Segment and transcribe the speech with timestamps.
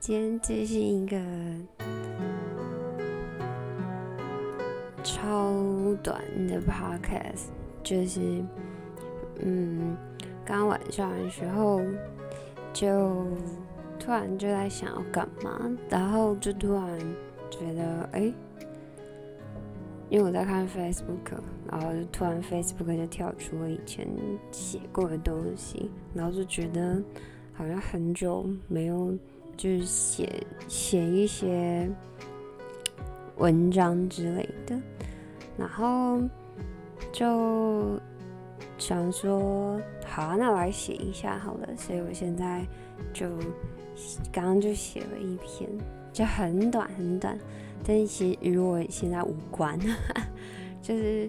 [0.00, 1.20] 今天这是一个
[5.04, 5.52] 超
[6.02, 6.18] 短
[6.48, 7.48] 的 podcast，
[7.82, 8.42] 就是
[9.40, 9.94] 嗯，
[10.42, 11.82] 刚晚上的时候
[12.72, 13.26] 就
[13.98, 16.98] 突然就在想要干嘛，然后就突然
[17.50, 18.32] 觉得哎。
[20.08, 21.38] 因为我在看 Facebook，
[21.70, 24.08] 然后就突然 Facebook 就跳出了以前
[24.50, 27.00] 写过的东西，然后就觉得
[27.52, 29.16] 好像很久没有
[29.60, 31.86] 就是写写一些
[33.36, 34.80] 文章之类的，
[35.58, 36.18] 然后
[37.12, 38.00] 就
[38.78, 42.64] 想说好，啊那我来写一下好了，所以我现在
[43.12, 43.28] 就
[44.32, 45.68] 刚刚就写了一篇，
[46.10, 47.38] 就很短很短。
[47.84, 49.78] 但是其实与我现在无关，
[50.80, 51.28] 就是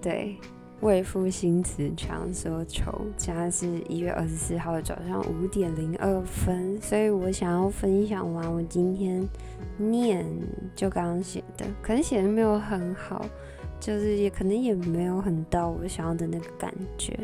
[0.00, 0.36] 对
[0.82, 2.92] 为赋新词强说愁。
[3.16, 9.26] 现在是一月二十四号的早上五点零二分，所以我想要分享完我今天
[9.78, 10.26] 念
[10.76, 13.24] 就刚刚写的，可能写的没有很好，
[13.80, 17.18] 就是也可能也没有很到我想要的那个感觉，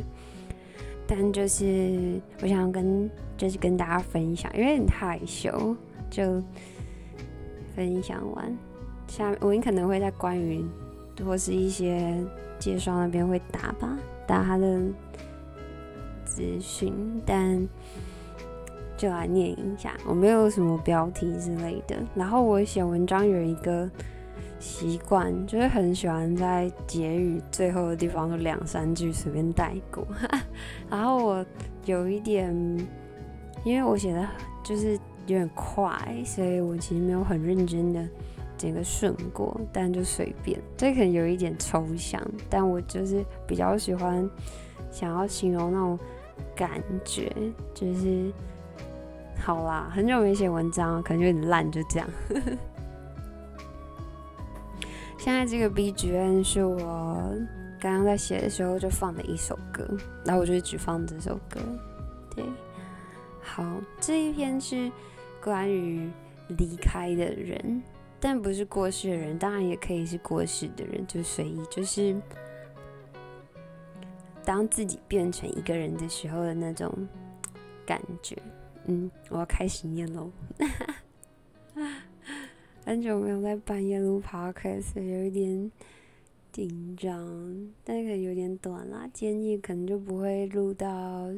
[1.06, 5.76] 但就是我想要跟就是跟大家分享，因为很害羞
[6.10, 6.42] 就。
[7.76, 8.58] 分享完，
[9.06, 10.64] 下我可能会在关于
[11.24, 12.14] 或是一些
[12.58, 14.80] 介绍那边会打吧，打他的
[16.24, 16.92] 资讯，
[17.24, 17.66] 但
[18.96, 19.94] 就来念一下。
[20.06, 21.96] 我没有什么标题之类的。
[22.14, 23.90] 然后我写文章有一个
[24.58, 30.06] 习惯，就是很喜欢在结语最后的地方有两三句随便带过。
[30.90, 31.46] 然后我
[31.86, 32.52] 有一点，
[33.64, 34.28] 因为我写的
[34.64, 34.98] 就是。
[35.28, 38.02] 有点快，所以我其实没有很认真的
[38.58, 40.60] 整个顺过，但就随便。
[40.76, 42.20] 这可能有一点抽象，
[42.50, 44.28] 但我就是比较喜欢
[44.90, 45.98] 想要形容那种
[46.54, 47.32] 感觉，
[47.72, 48.30] 就是
[49.38, 52.08] 好啦，很久没写文章，可能有点烂，就这样。
[55.16, 57.32] 现在这个 BGM 是我
[57.80, 59.88] 刚刚在写的时候就放的一首歌，
[60.24, 61.60] 然后我就只放这首歌。
[62.34, 62.44] 对，
[63.40, 63.64] 好，
[64.00, 64.90] 这一篇是。
[65.40, 66.10] 关于
[66.48, 67.80] 离开的人，
[68.20, 71.62] 但不是过世的人，当然也可以是过世的人，就随意。
[71.70, 72.20] 就是
[74.44, 76.92] 当自己变成一个人的时候的那种
[77.86, 78.36] 感觉。
[78.86, 80.30] 嗯，我要开始念喽。
[82.84, 85.70] 很久没有在半夜录 podcast，有一点
[86.50, 89.06] 紧张，但可能有点短啦。
[89.12, 90.88] 建议可能就不会录到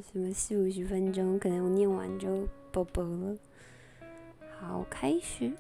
[0.00, 3.36] 什么四五十分钟，可能我念完就啵啵了。
[4.60, 5.52] 好，开始。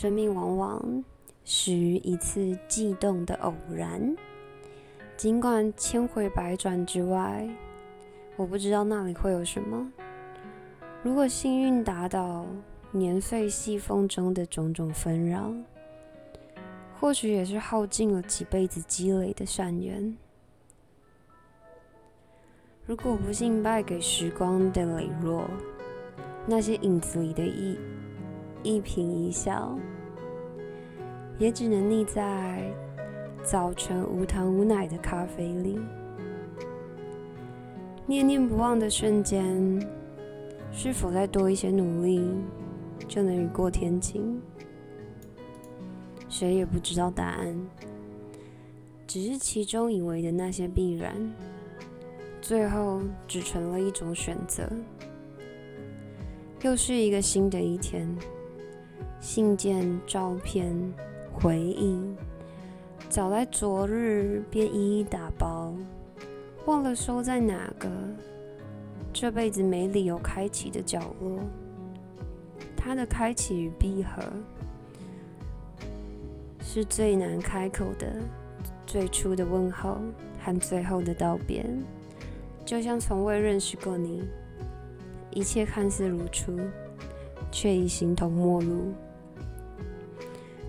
[0.00, 1.04] 生命往往
[1.44, 4.16] 始于一次悸动的偶然，
[5.14, 7.46] 尽管千回百转之外，
[8.38, 9.92] 我不知道那里会有什么。
[11.02, 12.46] 如果幸运打倒
[12.90, 15.52] 年岁细风中的种种纷扰，
[16.98, 20.16] 或许也是耗尽了几辈子积累的善缘。
[22.86, 25.44] 如果不幸败给时光的磊落，
[26.46, 27.78] 那些影子里的意
[28.62, 29.78] 一颦一笑，
[31.38, 32.70] 也只能腻在
[33.42, 35.78] 早晨无糖无奶的咖啡里。
[38.06, 39.80] 念念不忘的瞬间，
[40.72, 42.22] 是否再多一些努力，
[43.08, 44.40] 就能雨过天晴？
[46.28, 47.56] 谁也不知道答案，
[49.06, 51.14] 只是其中以为的那些必然，
[52.40, 54.68] 最后只成了一种选择。
[56.62, 58.06] 又是一个新的一天，
[59.20, 60.74] 信件、照片、
[61.30, 62.00] 回忆，
[63.10, 65.74] 早在昨日便一一打包，
[66.64, 67.88] 忘了收在哪个
[69.12, 71.38] 这辈子没理由开启的角落。
[72.74, 74.22] 它的开启与闭合，
[76.62, 78.16] 是最难开口的
[78.86, 79.98] 最初的问候
[80.42, 81.62] 和最后的道别，
[82.64, 84.24] 就像从未认识过你。
[85.30, 86.58] 一切看似如初，
[87.52, 88.94] 却已形同陌路。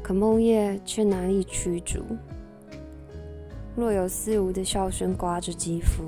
[0.01, 2.03] 可梦夜却难以驱逐。
[3.75, 6.03] 若有似无的笑声刮着肌肤，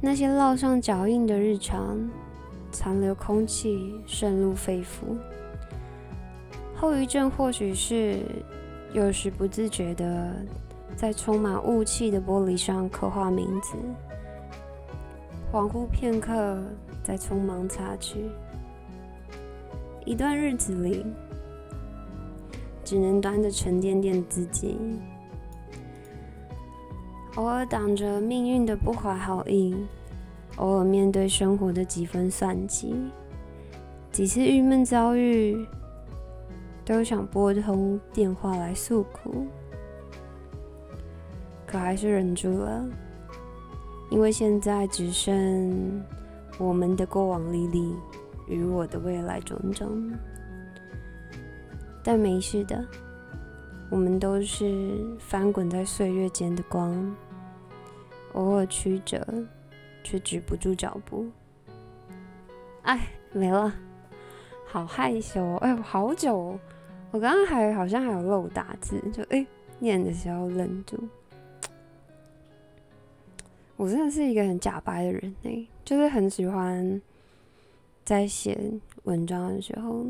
[0.00, 1.98] 那些烙上脚印的日常，
[2.70, 5.16] 残留空气渗入肺腑。
[6.74, 8.20] 后遗症或许是
[8.92, 10.34] 有时不自觉的
[10.96, 13.76] 在充满雾气的玻璃上刻画名字，
[15.52, 16.58] 恍惚片刻。
[17.04, 18.30] 在匆忙擦去，
[20.04, 21.04] 一段日子里，
[22.92, 24.76] 只能端着沉甸甸自己，
[27.36, 29.74] 偶尔挡着命运的不怀好意，
[30.56, 32.94] 偶尔面对生活的几分算计，
[34.10, 35.66] 几次郁闷遭遇，
[36.84, 39.46] 都想拨通电话来诉苦，
[41.66, 42.86] 可还是忍住了，
[44.10, 46.04] 因为现在只剩
[46.58, 47.94] 我们的过往历历
[48.48, 50.12] 与我的未来种种。
[52.04, 52.84] 但没事的，
[53.88, 57.14] 我们都是翻滚在岁月间的光，
[58.32, 59.24] 偶尔曲折，
[60.02, 61.26] 却止不住脚步。
[62.82, 63.72] 哎，没了，
[64.66, 65.56] 好害羞哦！
[65.58, 66.58] 哎，好久，
[67.12, 69.46] 我刚刚还好像还有漏打字，就哎
[69.78, 70.98] 念的时候愣住。
[73.76, 77.00] 我真的是一个很假白的人哎，就是很喜欢
[78.04, 78.58] 在写
[79.04, 80.04] 文章的时候。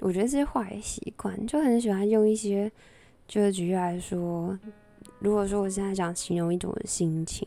[0.00, 2.70] 我觉得是坏习惯，就很喜欢用一些，
[3.26, 4.58] 就是举例来说，
[5.18, 7.46] 如果说我现在想形容一种心情，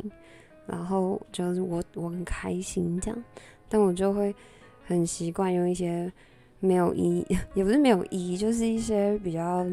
[0.66, 3.24] 然后就是我我很开心这样，
[3.70, 4.36] 但我就会
[4.86, 6.12] 很习惯用一些
[6.60, 9.66] 没有意义， 也不是没有意义，就是一些比较，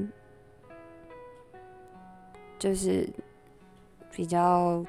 [2.58, 3.08] 就是
[4.10, 4.84] 比较，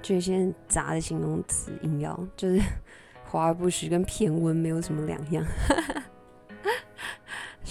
[0.00, 2.58] 就一些杂的形容词硬要，就是
[3.28, 5.44] 华而不实，跟骈文没有什么两样。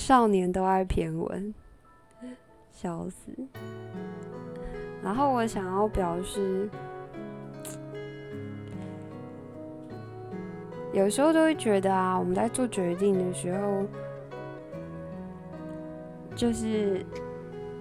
[0.06, 1.52] 少年都爱偏文，
[2.72, 3.32] 笑死。
[5.04, 6.70] 然后我想要表示，
[10.94, 13.84] 有时候都会觉得啊，我们在做决定的时候，
[16.36, 17.04] 就是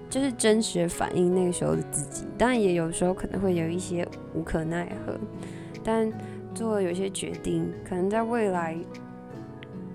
[0.09, 2.27] 就是真实反映那个时候的自己。
[2.39, 5.15] 但，也有时候可能会有一些无可奈何，
[5.85, 6.11] 但
[6.55, 8.79] 做了有些决定，可能在未来。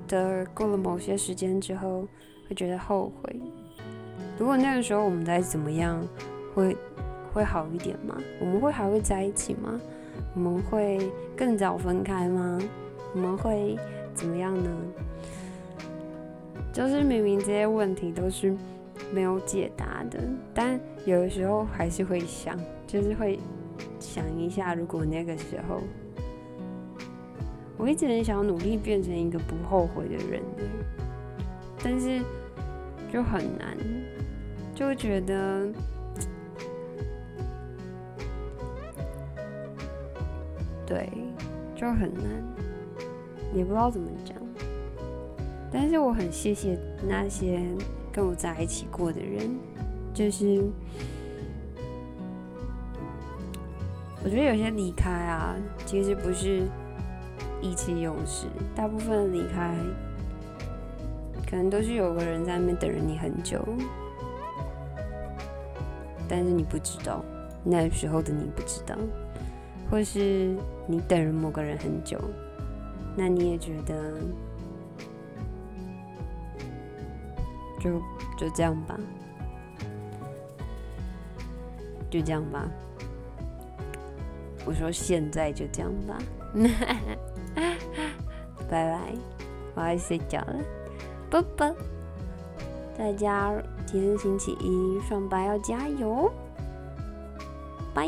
[0.10, 2.06] 的过了某些时间之后，
[2.50, 3.40] 会觉得后悔。
[4.38, 6.06] 如果那个时候我们再怎么样，
[6.54, 6.76] 会
[7.32, 8.18] 会好一点吗？
[8.42, 9.80] 我们会还会在一起吗？
[10.36, 12.60] 我们会更早分开吗？
[13.14, 13.78] 我们会
[14.14, 14.70] 怎么样呢？
[16.74, 18.56] 就是明明这些问题都是
[19.14, 20.20] 没有解答的，
[20.54, 22.58] 但有的时候还是会想，
[22.88, 23.40] 就是会
[24.00, 25.82] 想一下，如果那个时候。
[27.80, 30.44] 我一直很想努力变成一个不后悔的人，
[31.82, 32.20] 但是
[33.10, 33.78] 就很难，
[34.76, 35.66] 就觉得
[40.86, 41.10] 对，
[41.74, 42.26] 就很难，
[43.56, 44.36] 也不知道怎么讲。
[45.72, 46.78] 但是我很谢谢
[47.08, 47.62] 那些
[48.12, 49.58] 跟我在一起过的人，
[50.14, 50.62] 就是
[54.22, 55.56] 我觉得有些离开啊，
[55.86, 56.68] 其实不是。
[57.62, 59.76] 意气用事，大部分离开，
[61.50, 63.64] 可能都是有个人在那边等着你很久，
[66.28, 67.24] 但是你不知道，
[67.64, 68.96] 那时候的你不知道，
[69.90, 70.56] 或是
[70.88, 72.20] 你等了某个人很久，
[73.16, 74.14] 那你也觉得，
[77.80, 78.00] 就
[78.38, 78.98] 就这样吧，
[82.10, 82.70] 就这样吧，
[84.66, 86.18] 我说现在就这样吧。
[88.70, 89.14] 拜拜，
[89.76, 90.56] 我要睡觉了，
[91.30, 91.76] 啵啵。
[92.98, 93.54] 大家
[93.86, 96.32] 今天星期一上班要加油，
[97.94, 98.08] 拜。